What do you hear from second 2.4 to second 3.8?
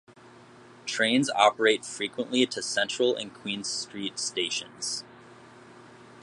to Central and Queen